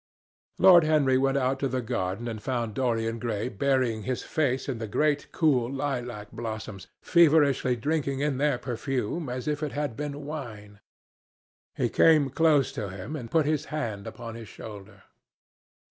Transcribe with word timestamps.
Lord 0.57 0.83
Henry 0.83 1.19
went 1.19 1.37
out 1.37 1.59
to 1.59 1.67
the 1.67 1.79
garden 1.83 2.27
and 2.27 2.41
found 2.41 2.73
Dorian 2.73 3.19
Gray 3.19 3.49
burying 3.49 4.01
his 4.01 4.23
face 4.23 4.67
in 4.67 4.79
the 4.79 4.87
great 4.87 5.31
cool 5.31 5.71
lilac 5.71 6.31
blossoms, 6.31 6.87
feverishly 7.03 7.75
drinking 7.75 8.19
in 8.19 8.39
their 8.39 8.57
perfume 8.57 9.29
as 9.29 9.47
if 9.47 9.61
it 9.61 9.73
had 9.73 9.95
been 9.95 10.25
wine. 10.25 10.79
He 11.77 11.87
came 11.87 12.31
close 12.31 12.71
to 12.71 12.89
him 12.89 13.15
and 13.15 13.29
put 13.29 13.45
his 13.45 13.65
hand 13.65 14.07
upon 14.07 14.33
his 14.33 14.47
shoulder. 14.49 15.03